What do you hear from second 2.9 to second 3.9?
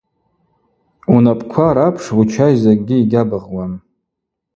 йгьабыгъуам.